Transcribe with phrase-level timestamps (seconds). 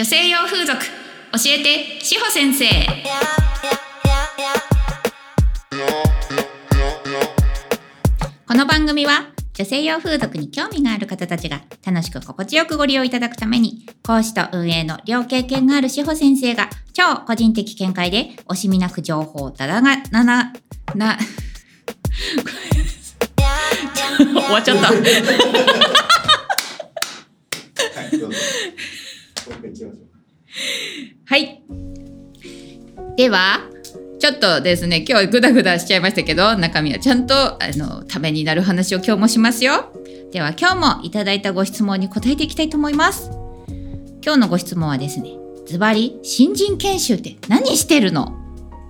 [0.00, 0.78] 女性用風俗。
[0.78, 0.84] 教
[1.48, 2.64] えて志保先生。
[8.48, 20.54] この番組は女性用風俗に興味がある方たちが楽しく心地よくご利用いただくために講師と運営の両経験がある志保先生が超個人的見解で惜しみなく情報をただがなな
[20.94, 21.18] な
[24.16, 24.86] 終わっちゃった。
[24.86, 25.02] はい。
[31.26, 31.62] はい
[33.16, 33.60] では、
[34.18, 39.92] ちょっとですね、今日グダグダしちゃいましたけど、中身はちゃんと、あの、ためになる話を今日もしますよ。
[40.32, 43.30] では、今日もいただいたご質問に答えていきたいと思います。
[44.24, 45.30] 今日のご質問はですね、
[45.66, 48.36] ズバリ、新人研修って何してるの？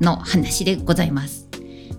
[0.00, 1.48] の話でございます。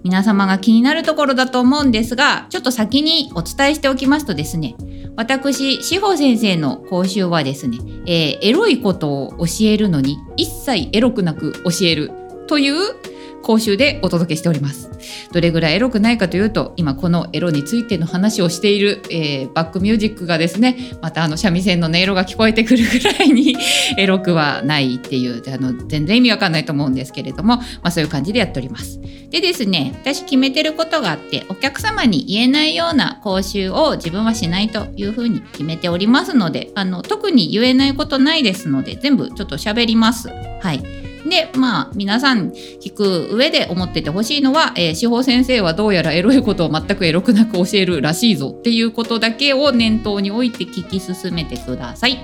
[0.04, 4.76] 皆様が気になるところだと思うんですが、ちょっと先にお伝えしておきますとですね、
[5.18, 12.12] 私、志保先生の講習はですね、えーエロいことを教えるのに一切エロくなく教える
[12.48, 12.96] という
[13.42, 14.90] 講習でお届けしております。
[15.32, 23.56] どれぐらいエロくないかというと、今このエロについての話をしている、えーバックミュージックがですね、またあの三味線の音色が聞こえてくるぐらいに
[23.98, 29.00] エロくはないっていう、あの全然意味わかんないと思うんですけれども、まあそういう感じでやっております。
[29.30, 40.30] でですね、私決めてることがあって、お客様に言えないような講習を自分はしないというふうに決めておりますので、あの特に言えないことないですので、全部ちょっと喋ります。
[40.62, 41.11] はい。
[41.28, 52.18] で、まあ、皆さん聞く上で思っててほしいのは、えー司法先生はどうやらエロいことを全くエロくなく教えるらしいぞっていうことだけを念頭に置いて聞き進めてください。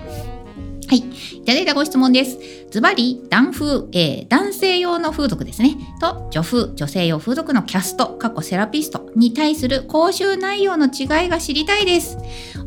[0.90, 1.00] はい。
[1.00, 2.38] いただいたご質問です。
[2.72, 5.75] ズバリ、男風、えー男性用の風俗ですね。
[6.00, 12.18] と、女風、女性用風俗のキャスト、過去セラピストに対する講習内容の違いが知りたいです。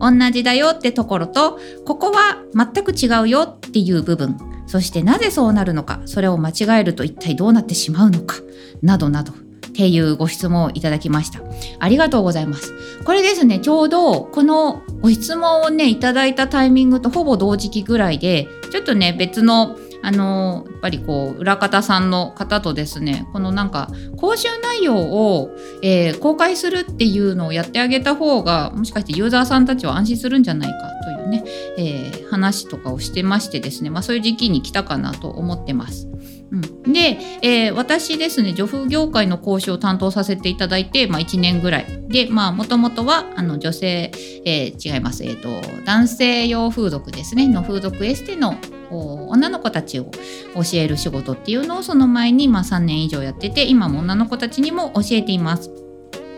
[0.00, 4.49] 同じだよってところと、ここは全く違うよっていう部分。
[4.70, 8.36] そしてなぜそうなるのか、それを間違えると一体どうなってしまうのか、
[8.82, 9.32] などなど。
[9.32, 11.40] っていうご質問をいただきました。
[11.80, 12.72] ありがとうございます。
[13.04, 25.50] これですね、ちょうどこのご質問をね、いただいたタイミングとほぼ同時期ぐらいで、ちょっとね、別のあのやっぱりこう裏方さんの方とですねこのなんか講習内容を、
[25.82, 31.44] えー公開するっていうのをやってあげた方がもしかしてユーザーさんたちは安心するんじゃないかというね、
[31.78, 36.08] えー話とかをしてましてですね、まあ、そういう時期に来たかなと思ってます。
[36.52, 41.86] うん、で、えー私ですね女風業界の講師を担当させていただいて、まあ、1年ぐらい。
[42.08, 44.12] でまあもともとはあの女性、
[44.44, 47.48] えー違います、えー、と男性用風俗ですね。
[47.48, 48.56] の風俗エステの
[48.90, 50.10] 女の子たちを
[50.54, 55.70] 教える仕事っていうのをその前に、まあ、3年以上やってて今も女の子たちにも教えています。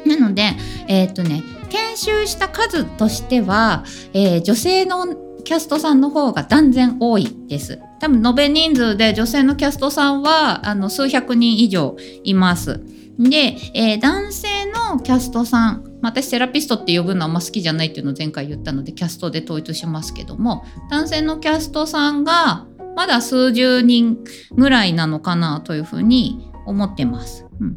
[0.06, 0.50] なので、
[0.88, 7.80] えーっとね、研修した数としては、えー女性のキャストさんの方が断然多いです。
[8.00, 12.80] 多分延べ人数で女性のキャストさんはあの数百人以上います。
[13.18, 24.18] で、えー男性のキャストさん、まあ私セラピストって呼ぶのあんま好きじゃないっていうのを前回言ったのでキャストで統一しますけども男性のキャストさんがまだ数十人
[24.50, 27.46] ぐらいなのかなというふうに思ってます。
[27.58, 27.74] うん、っ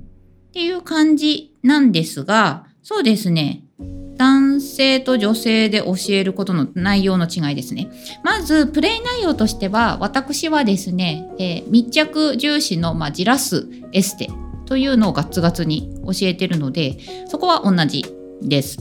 [0.52, 3.64] ていう感じなんですがそうですね
[4.18, 7.90] 男性と女性で教えることの内容の違いですね。
[8.24, 14.30] まずプレイ内容としては私はですね、えー密着重視の、まあ、ジラスエステ
[14.66, 18.06] というのをガッツガツに教えてるのでそこは同じ
[18.42, 18.80] です。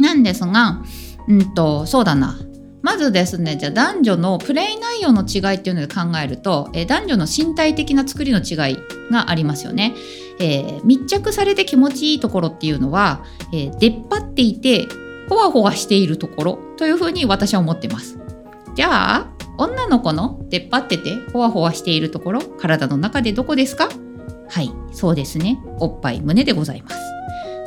[0.00, 0.82] なんですが、
[1.28, 2.38] うんとそうだな
[2.82, 8.76] まずですねじゃあ男女のプレイ内容の違いっていうので考えると、え男女の身体的な作りの違い
[9.10, 9.94] がありますよね。
[10.40, 14.88] えー密着されて気持ちいいところっていうのは、えー出っ張っていて
[15.28, 18.18] ほわほわしているところというふうに私は思ってます。
[18.74, 23.88] じゃあ女の子の出っ張っててほわほわしているところ体の中でどこですか
[24.52, 26.96] はいそうですねおっぱい胸でございます。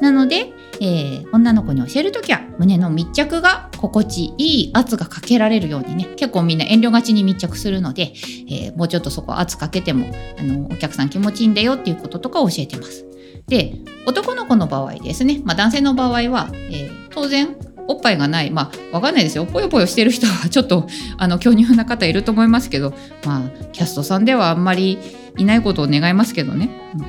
[0.01, 0.51] なので、
[0.81, 8.13] えー女の子に教えるときは胸の密着が心地いい圧がかけられるようにね結構みんな遠慮がちに密着するので、
[8.49, 10.07] えーもうちょっとそこ圧かけても
[10.37, 13.05] あのお客さん気持ちいいんだよっていうこととか教えてます。
[13.47, 13.75] で
[14.05, 17.55] 男の子の場合ですね、まあ、男性の場合は、えー当然
[17.87, 18.51] おっぱいがない。
[18.51, 19.45] まあわかんないですよ。
[19.45, 20.87] ぽよぽよしてる人はちょっと
[21.17, 22.93] あの巨乳な方いると思いますけど
[23.25, 24.97] まあキャストさんではあんまり
[25.37, 27.01] いないことを願いますけどね、うん。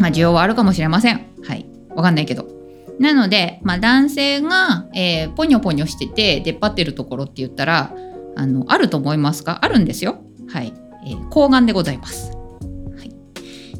[0.00, 1.20] まあ需要はあるかもしれません。
[1.46, 1.66] はい。
[1.94, 2.46] わかんないけど。
[3.00, 7.92] なので、まあ、男性が、えーポニョポニョしてて出っ張ってるところって言ったら
[8.36, 9.60] あのあると思いますか？
[9.62, 10.18] あるんですよ。
[10.52, 10.72] はい、
[11.06, 13.12] えー睾丸でございます、はい、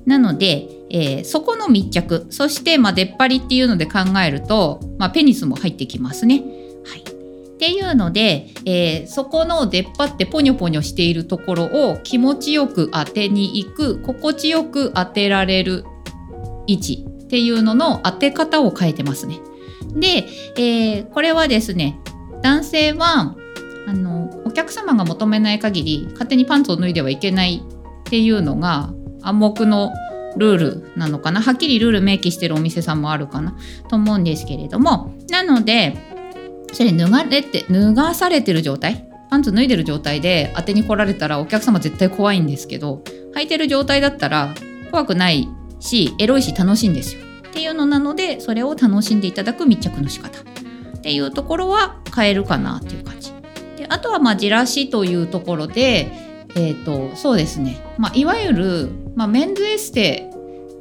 [0.07, 6.43] なので、えーそこの密着そして、まあ、出っ張りっていうので考えると、まあ、ペニスも入ってきますね
[6.85, 7.19] はい
[7.59, 15.85] っていうので、えー、そこの出っ張ってポニョポニョしているところを気持ちよく当てに行く心地よく当てられる
[16.69, 19.41] 位置っていうのの当て方を変えてますね。
[19.97, 20.25] で、
[20.57, 21.99] えー、これはですね
[22.43, 23.35] 男性は
[23.89, 28.93] あのお客様が求めない限り勝手にパンツを脱いではいけないっていうのが
[29.23, 29.93] 暗黙の
[30.39, 31.43] ルールなのかな？
[31.43, 33.57] はっきりルール明記してるお店さんもあるかな？
[33.89, 35.13] と思うんですけれども。
[35.31, 35.97] なので
[36.73, 39.09] それ脱がれて脱がされてる状態？
[39.31, 43.03] パンツ脱いでる状態で当てに来られたらお客様絶対怖いんですけど
[43.35, 44.55] 履いてる状態だったら
[44.91, 45.49] 怖くない
[45.81, 47.23] しエロいし楽しいんですよ。
[47.49, 50.41] っていうのなのでそれを楽しんでいただく密着の仕方。
[50.41, 53.33] っていうところは変えるかなっていう感じ。
[53.77, 60.28] であとはまあじらしというところでえーと、そうですね、まあ、いわゆる、まあ、メンズエステ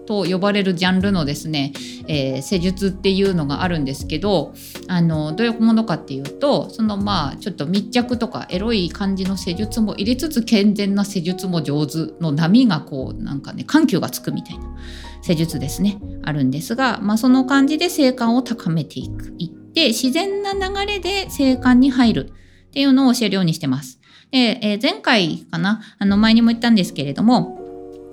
[0.07, 1.73] と呼ばれるジャンルのですね、
[2.07, 4.53] えー、施術っていうのがあるんですけど
[4.87, 14.65] あのどういうものかっていうとそのまあちょっと密着とかエロい感じの施術も入れつつ健全な施術も上手の波がこうなんかね緩急がつくみたいな
[15.21, 15.99] 施術ですね。
[16.23, 19.33] あるんですが、まあ、その感じで性感を高めていく。
[19.37, 22.31] いって自然な流れで性感に入る。
[22.67, 23.99] っていうのを教えるようにしてます。
[24.29, 27.56] で、えー、前回かな、あの前にも言ったんですけれども、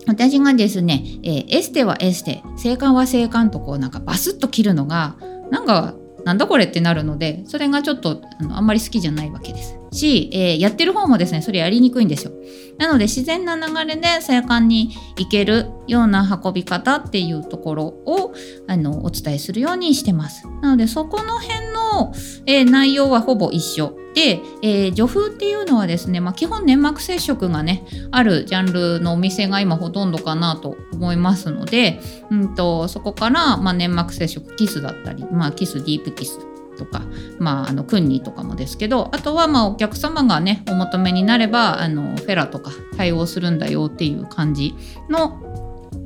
[0.06, 5.16] 私がですね、えー、エステはエステ、性感は性感とこうなんかバスッと切るのが、
[5.50, 9.78] なんかなんだこれってなるので、それがちょっとあのあんまり好きじゃないわけです。
[9.92, 12.32] し、えー、やってる方もですね、それやりにくいんですよ。
[12.78, 18.32] なので自然な流れで性感に行けるような運び方っていうところを
[18.66, 20.46] あのお伝えするようにしてます。
[20.62, 22.12] なのでそこの辺の、
[22.46, 23.96] えー、内容はほぼ一緒。
[24.14, 32.00] で、えー、女風っていうのはですね、まあ、基本粘膜接触がねあるジャンルのお店が今ほとんどかなと思いますので、
[32.31, 36.38] うんと、そこから、まあ、粘膜接触キスだったり、まあ、キスディープキス
[36.76, 37.02] とか、
[37.38, 44.75] まあ、あのクンニーとかもですけどあとはまあお客様がねお求めになればあのフェラとか対応するんだよっていう感じ
[45.08, 45.40] の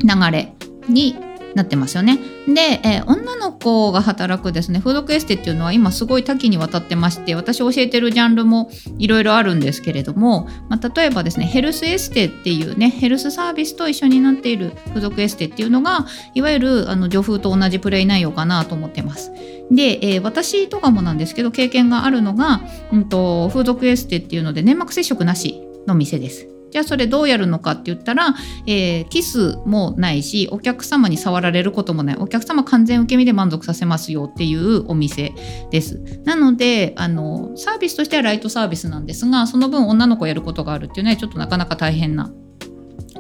[0.03, 0.55] 流れ
[0.89, 1.17] に
[1.55, 2.19] なってますよね。
[2.47, 19.33] で、えー、女の子が働くですねフードクエステっていうのは今すごい多岐にわたってまして私教えてるジャンルもいろいろあるんですけれども、まあ、例えばですねヘルスエステっていうねヘルスサービスと一緒になっているフードクエステっていうのがいわゆるあの女風と同じプレイ内容かなと思ってます。
[19.71, 22.63] で、えー、私とかもなんですけど経験があるのが、
[22.93, 26.58] うんと、フードクエステっていうので粘膜接触なしの店です。
[26.71, 28.35] じゃあそれどうやるのかって言ったら、
[28.67, 32.17] えー、キスもないしお客様に触られることもない。
[32.17, 35.33] お客様完全受け身で満足させますよっていうお店
[35.71, 36.01] です。
[36.25, 42.31] なのであのサービスとしてはライトサービスなんですがその分女の子やることがあるっていうのはちょっとなかなか大変な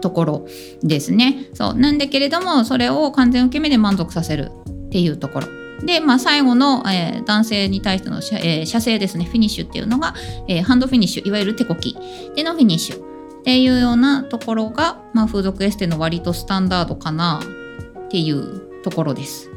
[0.00, 0.46] ところ
[0.82, 1.48] ですね。
[1.54, 1.74] そう。
[1.74, 4.50] なんだけれどもそれを完全受け身で満足させる
[4.86, 5.48] っていうところ。
[5.84, 9.24] で、まあ、最後の、えー、男性に対しての射,、えー、射精ですね。
[9.24, 10.14] フィニッシュっていうのが、
[10.48, 11.96] えー、ハンドフィニッシュいわゆる手こき
[12.34, 13.07] でのフィニッシュ。
[13.48, 19.48] っていうようなところが、まあ、風俗エステの割とスタンダードかなっていうところです。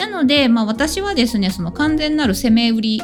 [0.00, 3.00] なので、まあ、私はですねその完全なる攻め売り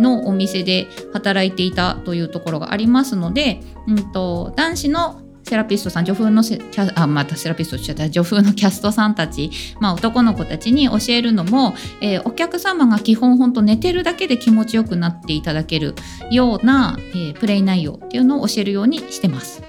[0.00, 6.58] のお店で働いていたというところがありますので、うんと、男子のセラピストさん女風のセ
[6.96, 15.94] あまたセラピストしちゃった女風のキャストさんたち、まあ、男の子たちに教えるのも、えー、お客様が基本ほんと寝てるだけで気持ちよくなっていただける
[16.30, 19.62] ような、えー、プレイ内容っていうのを教えるようにしてます。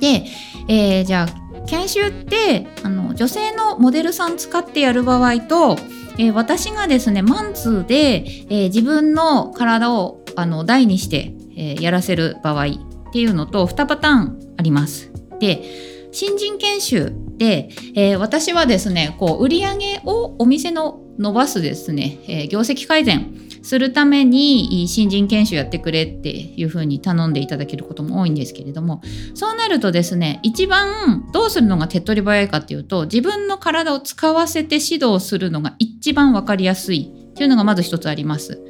[0.00, 0.24] で、
[0.68, 5.76] えー、じゃあ研修ってあの女性のモデルさん使ってやる場合と、
[6.18, 15.12] えー、私がですねマンツーで、えー、自分の体をあの台にして、えー、やらせる場合っていうのと2パターンあります。
[15.38, 15.62] で
[16.10, 29.00] 新人研修で、えー、私はですねこう売り上げをお店の伸ばすですね、えー、業績改善するために新人研修やってくれっていうふうに頼んでいただけることも多いんですけれども
[29.34, 38.60] そうなるとですね一番どうするのが手っ取り早いかっていうと自分の体を使わせて指導するのが一番分かりやすいっていうのがまず一つあります。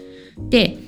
[0.51, 0.84] で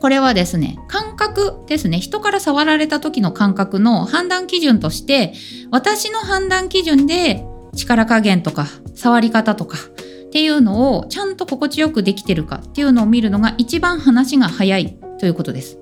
[0.00, 1.98] これはですね、感覚ですね。
[1.98, 5.34] 人から触られた時の感覚の判断基準として、
[5.70, 7.44] 私の判断基準で
[7.76, 15.78] 力加減とか触り方とかっていうのをちゃんと心地よくできてるかっていうのを見るのが一番話が早いということです。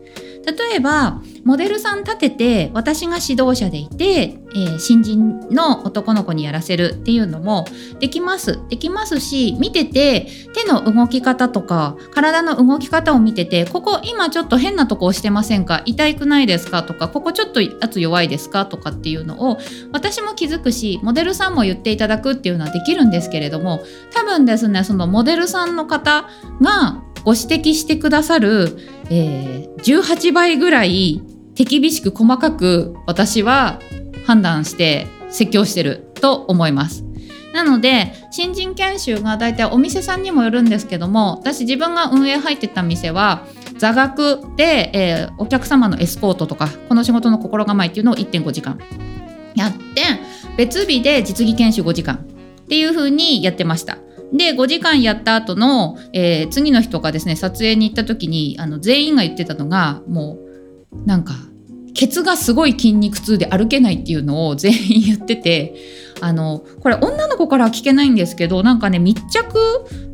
[0.47, 7.65] 例えばモデルさん立てて私が指導者でいて、えー、新人の男の子にやらせるっていうのも
[8.01, 8.59] できます。
[8.69, 15.83] できますし見てて手の動き方とか体の動き方を見ててここ今ちょっと変なとこ押してませんか？
[15.85, 16.83] 痛くないですか？
[16.83, 18.67] とかここちょっと圧弱いですか？
[18.67, 19.59] とかっていうのを
[19.93, 23.81] 私も気づくしモデルさんも言っていただくっていうのはできるんですけれども
[24.13, 26.29] 多分ですねそのモデルさんの方
[26.61, 28.79] がご指摘してくださる、
[29.11, 31.23] えー、18倍ぐらい
[31.59, 33.81] 手厳しく細かく私は
[34.25, 37.05] 判断して説教してると思います。
[37.53, 43.45] なので新人研修が大体お店さんにもよるんですけども私自分が運営入ってた店は
[43.77, 48.79] 座学で、えー、お客様のエスコートとかこの仕事の心構えっていうのを1.5時間
[49.57, 50.03] やって
[50.57, 53.99] 別日で実技研修5時間っていう風にやってました。
[54.33, 60.48] で5時間やった後の、えー、次の日とかですね撮影に行った時にあの全員が言ってたのがもう
[61.05, 61.35] なんか
[61.95, 65.75] ケツがすごい筋肉痛で歩けないっていうのを全員言ってて
[66.21, 69.59] あのこれ女の子からは聞けないんですけどなんかね密着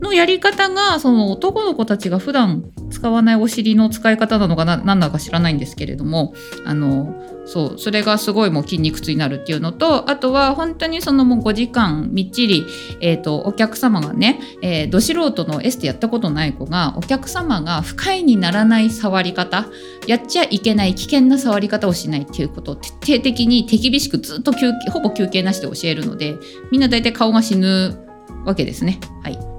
[0.00, 7.14] のやり方がその男の子たちが普段使わないお尻の使い方なのかな何だか知らないんですけれどもあの
[7.46, 12.64] そうそれがすごいもう筋肉痛になるっていうのとあとは本当にそのもう5時間みっちり、
[13.00, 19.66] えーと、お客様がね、えー、ど素人のエステやったことない子がお客様が不快にならない触り方
[20.06, 26.36] やっちゃいけない危険な触り方をしないっていうことを徹底的に手厳しくずっと休憩ほぼ休憩なしで教えるので
[26.70, 27.98] みんな大体顔が死ぬ
[28.44, 29.00] わけですね。
[29.22, 29.54] はい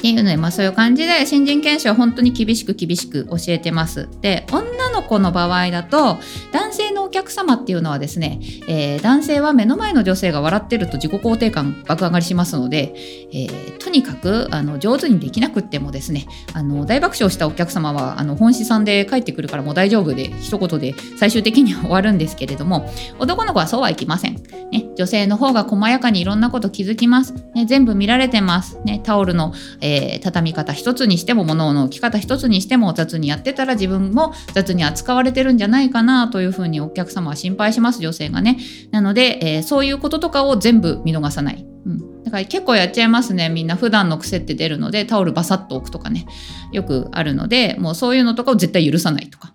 [0.00, 4.08] っていうので、まあ、そういう感じで新人研修は本当に厳しく厳しく教えてます。
[4.22, 6.18] で女の子の場合だと
[6.52, 12.94] 男性のお客様っていうのはですね、えー、男性は目の前の女性が笑ってると自己肯定感爆上がりしますので、
[13.32, 22.88] えー、とにかくあの上手にできなくってもですねあの大爆笑したお客様はあの本師さんで帰ってくるからもう大丈夫で一言で最終的には終わるんですけれども
[23.18, 24.36] 男の子はそうはいきません。
[24.70, 27.34] ね、女性の方が細やかにいろんなこと気づきます。
[27.54, 28.78] ね、全部見られてます。
[28.84, 38.58] ね、タオルの、えー、畳み方一つにしても物の置き方一つにしても雑にやってたら自分も雑に扱われてるんじゃないかなというふうにお客様は心配します女性がね。
[38.90, 43.76] なので、えー、そういうこととかを全部見逃さない、うん、だから結構やっちゃいますねみんな。
[43.76, 46.26] 普段の癖って出るのでタオルバサッと置くとかね。
[46.72, 49.54] よくあるのでもうそういうのとかを絶対許さないとか。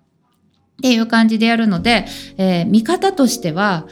[0.78, 3.86] っていう感じでやるので、えー、見方としては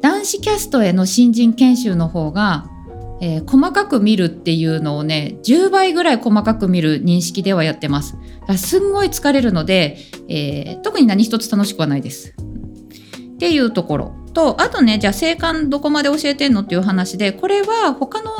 [0.00, 2.66] 男子キャストへの新人研修の方が
[3.20, 8.16] えー、細かく見るっていうのをね10倍ぐらい細かく見る認識ではやってます。
[8.56, 9.98] すんごい疲れるので、
[10.28, 12.34] えー、特に何一つ楽しくはないです。
[13.34, 14.19] っていうところ。
[14.32, 18.30] とあとねじゃあ性感どこまで教えてんのっていう話でこれは他の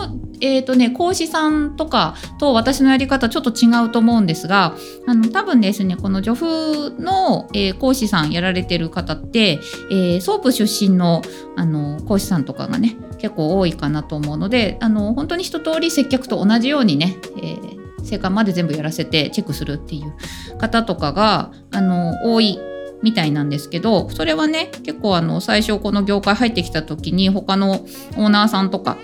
[0.42, 4.74] えーとね、講師さんとかと私のやり方ちょっと違うと思うんですが
[5.06, 11.20] あの多分ですねこの女風の、えー、講師さんやられてる方って、えー、ソープ出身の
[11.56, 22.58] あの講師さんとかがね結構多いかなと思うのであの本当に一通り接客と同じようにね、えー性感まで全部やらせてチェックするっていう方とかがあの多い
[23.02, 28.98] みたいなんですけどそれはね結構あの最初この業界入ってきた時に他のオーナーさんとか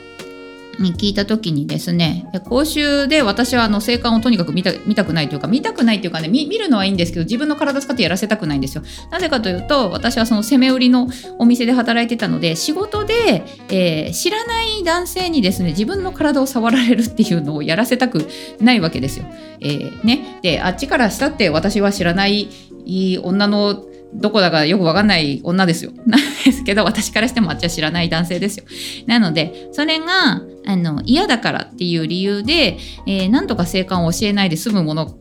[0.78, 8.82] に聞いた時にですね講習で私はあの性感をとにかく見た見たくないというか見たくないというかね見るのはいいんですけど自分の体使ってやらせたくないんですよ。
[9.10, 18.28] なぜかというと私はその攻め売りのお店で働いてたので仕事で、えー、知らない男性にですね自分の体を触られるっていうのをやらせたく
[18.60, 19.24] ないわけですよ、
[19.60, 20.38] えー、ね。
[20.42, 22.48] であっちからしたって私は知らない
[22.86, 25.92] いい女のどこだかよくわかんない女ですよ。
[26.06, 28.64] なんですけど、私からしてもあっちは知らない男性ですよ。
[29.06, 35.16] なので、それがあの嫌だからっていう理由で、えー、何とか性感を教えないで済むもの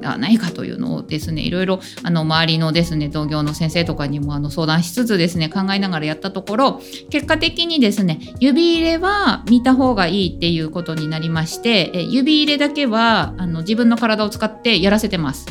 [0.00, 6.80] がないかというのをですねいろいろあの周りのですね同業の先生とかにもあの相談しつつですね考えながらやったところ
[7.10, 15.46] 結果的にですね指入れは見た方がいいっていうことになりまして指入れだけはあの自分の体を使ってやらせてます。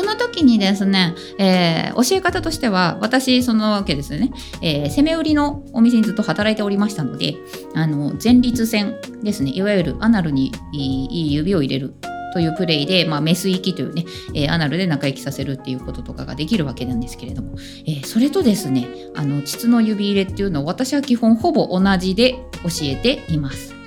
[0.00, 7.34] その時にですね、えー、教え方としては私そのわけですね、えー、攻め売りのお店にずっと働いておりましたので
[7.74, 9.52] あの前立腺ですね。
[9.54, 11.94] いわゆるアナルにいい指を入れる
[12.32, 23.79] というプレイで、まあ、メス行きというね、えー、アナルで中行きさせるっていうこととかができるわけなんですけれども、えー、それとですねあの膣の指入れっていうのを私は基本ほぼ同じで教えています。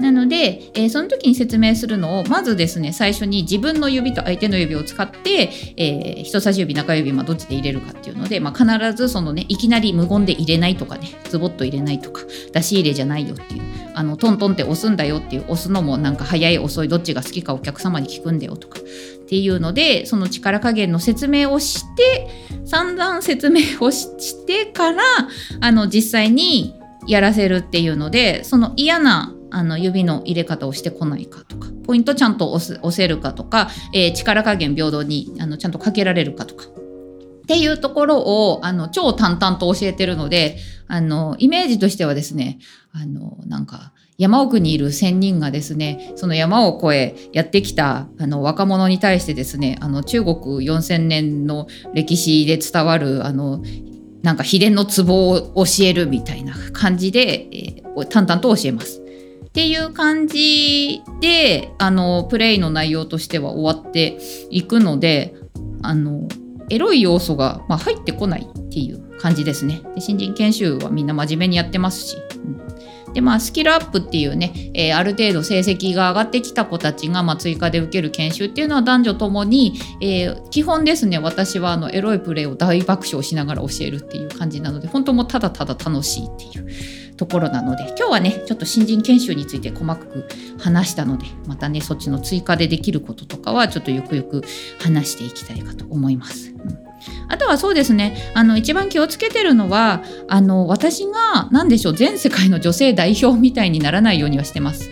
[0.00, 12.22] なので、えー、その時に説明するのをまずですね最初に自分の指と相手の指を使って、えー、人差し指中指、まあ、どっちで入れるかっていうので、まあ、必ずそのねいきなり無言で入れないとかねズボッと入れないとか
[12.52, 13.62] 出し入れじゃないよっていう
[13.94, 18.82] あのトントンって押すんだよっていう押すのもなんか早い遅いどっちが好きかお客様に聞くんだよとかっ
[19.28, 22.28] ていうのでその力加減の説明をして
[22.64, 25.02] 散々説明をしてから
[25.60, 26.74] あの実際に
[27.06, 42.58] やらせるっていうのでその嫌なあの指の入れ方をしてこないかとかポイントちゃんと押せるかとか、えー、力加減平等にあのちゃんとかけられるかとかっていうところをあの超淡々と教えてるのであのイメージとしてはですね
[42.92, 53.62] あのなんか山奥にいる仙人がですねその山を越えやってきたあの若者に対してですねあの中国4,000年の歴史で伝わるあの
[54.22, 59.02] なんか秘伝の壺を教えるみたいな感じで、えー、淡々と教えます。
[59.52, 64.18] っていう感じであのプレイの内容としては終わって
[64.48, 65.34] いくので
[65.82, 66.26] あの
[66.70, 69.82] エロい要素が、まあ、入ってこないっていう感じですね。
[69.94, 72.16] で新人研修はみんな真面目にやってますし、
[73.14, 86.68] でまあスキルアップっていうね、えー、ある程度成績が上がってきた子たちが、まあ、追加で受ける研修っていうのは男女ともに、えー、基本ですね私はあのエロいプレイを大爆笑しながら教えるっていう感じなので本当もうただただ楽しいっていう
[87.16, 90.26] ところなので今日はねちょっと新人研修について細かく
[90.58, 94.42] 話したのでまたねそっちの追加でできることとかはちょっとゆくゆく
[94.80, 96.51] 話していきたいかと思います。
[97.28, 104.90] あとはそうですねあの一番気をつけてるのはあの私が何でしょう全世界の女性代表みたいにならないようにはしてます。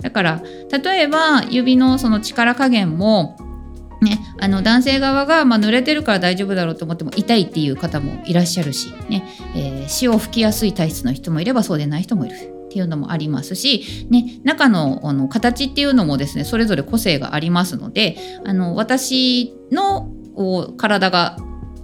[0.00, 3.38] だから例えば指のその力加減も
[4.02, 9.26] ね、あの男性側が、まあ、濡れてるから大丈夫だろうと思っても痛いっていう方もいらっしゃるし、ね
[9.56, 21.36] えー、潮を吹きやすい体質の人もいればそうでない人もいるっていうのもありますし、ね、中のあの形っていうのもですねそれぞれ個性がありますのであの私のを体が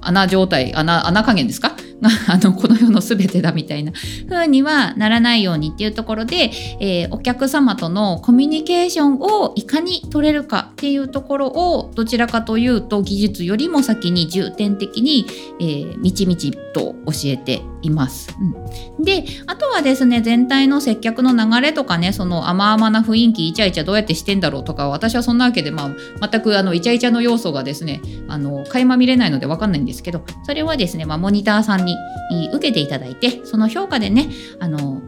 [0.02, 1.76] 穴状態穴穴加減ですか？
[2.28, 3.92] あのこの世の全てだみたいな。
[4.28, 15.26] 風にはならないようにっていうところで、えー、お客様とのコミュニケーションをいかに取れるかっていうところをどちらかというと技術よりも先に重点的に、
[15.60, 18.34] えー、みちみちと教えています。
[18.40, 18.54] うん、
[19.02, 31.96] であとはですね全体の接客の流れとかねその甘々な雰囲気イチャイチャどうやってしてんだろうとか私はそんなわけで、まあ、全くあのイチャイチャの要素がですねあの垣間見れないので分かんないんですけどそれはですね、まあ、モニターさんに
[32.52, 34.28] 受けていただいてその評価でね
[34.58, 35.00] あの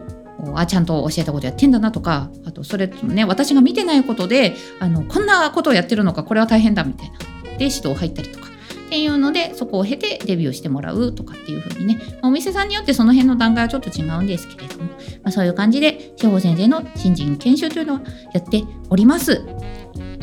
[0.55, 7.19] あちゃんと教えたことやってんだなとかあとそれとね私が見てないことであのこんなことをやってるのかこれは大変だみたいな。
[7.59, 8.52] で指導入ったりとか。
[8.93, 18.01] っていうのでそこを経てデビューしてもらうとかっていう風にねまお店さんによってその辺の段階はちょっと違うんですけれども、まあ、そういう感じで志保先生の新人研修というのを
[18.35, 19.47] やっております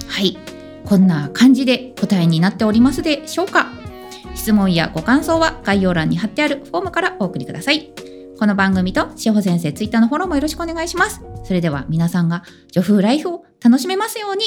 [0.08, 0.38] はい
[0.86, 3.72] こんな感じで答えになっておりますでしょうか
[4.36, 7.92] 質問やご感想は概要欄に貼ってあるフォームからお送りください。
[8.40, 11.22] この番組と志保先生ツイッターのフォローもよろしくお願いします。
[11.44, 14.46] それでは皆さんが女風ライフを楽しめますように。